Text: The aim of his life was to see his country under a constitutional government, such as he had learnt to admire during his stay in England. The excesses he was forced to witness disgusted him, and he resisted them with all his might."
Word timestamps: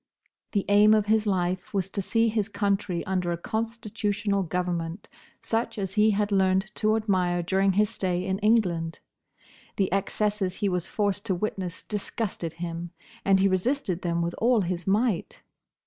The 0.53 0.65
aim 0.67 0.95
of 0.95 1.05
his 1.05 1.27
life 1.27 1.75
was 1.75 1.87
to 1.89 2.01
see 2.01 2.27
his 2.27 2.49
country 2.49 3.05
under 3.05 3.31
a 3.31 3.37
constitutional 3.37 4.41
government, 4.41 5.07
such 5.43 5.77
as 5.77 5.93
he 5.93 6.09
had 6.09 6.31
learnt 6.31 6.73
to 6.77 6.95
admire 6.95 7.43
during 7.43 7.73
his 7.73 7.91
stay 7.91 8.25
in 8.25 8.39
England. 8.39 8.97
The 9.75 9.93
excesses 9.93 10.55
he 10.55 10.69
was 10.69 10.87
forced 10.87 11.23
to 11.27 11.35
witness 11.35 11.83
disgusted 11.83 12.53
him, 12.53 12.89
and 13.23 13.39
he 13.39 13.47
resisted 13.47 14.01
them 14.01 14.23
with 14.23 14.33
all 14.39 14.61
his 14.61 14.87
might." 14.87 15.43